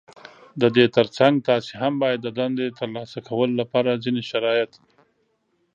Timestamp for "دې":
0.75-0.85